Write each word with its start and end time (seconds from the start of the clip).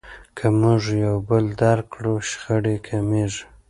که 0.37 0.45
موږ 0.59 0.81
یو 1.05 1.15
بل 1.29 1.45
درک 1.61 1.85
کړو 1.93 2.13
شخړې 2.29 2.75
کمیږي. 2.87 3.43